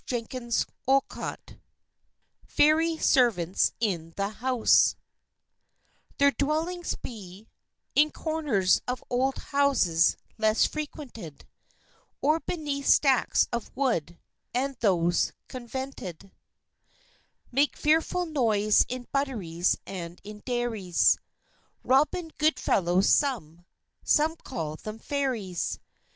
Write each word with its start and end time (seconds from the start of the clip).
William 0.11 0.49
Allingham 0.87 1.37
FAIRY 2.47 2.97
SERVANTS 2.97 3.73
IN 3.79 4.13
THE 4.17 4.29
HOUSE 4.29 4.95
_Their 6.17 6.35
dwellings 6.35 6.95
be 6.95 7.47
In 7.93 8.09
corners 8.09 8.81
of 8.87 9.03
old 9.11 9.37
houses 9.37 10.17
least 10.39 10.69
frequented 10.69 11.45
Or 12.19 12.39
beneath 12.39 12.87
stacks 12.87 13.47
of 13.53 13.69
wood; 13.75 14.17
and 14.55 14.75
these 14.81 15.33
convented 15.47 16.31
Make 17.51 17.77
fearful 17.77 18.25
noise 18.25 18.83
in 18.89 19.05
butteries 19.11 19.77
and 19.85 20.19
in 20.23 20.39
dairies; 20.39 21.19
Robin 21.83 22.31
Goodfellows 22.39 23.07
some, 23.07 23.65
some 24.03 24.35
call 24.35 24.77
them 24.77 24.97
Fairies. 24.97 25.77